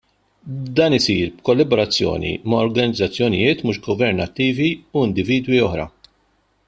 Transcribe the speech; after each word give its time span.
Dan 0.77 0.95
isir 0.97 1.27
b'kollaborazzjoni 1.33 2.31
ma' 2.53 2.61
organizzazzjonijiet 2.69 3.61
mhux 3.67 3.81
governattivi 3.89 4.71
u 4.97 5.05
individwi 5.11 5.63
oħra. 5.69 5.87